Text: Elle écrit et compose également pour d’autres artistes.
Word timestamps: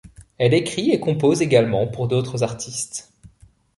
Elle 0.39 0.55
écrit 0.55 0.89
et 0.89 0.99
compose 0.99 1.43
également 1.43 1.85
pour 1.85 2.07
d’autres 2.07 2.41
artistes. 2.41 3.11